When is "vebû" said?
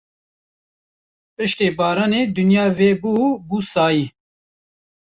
2.77-3.13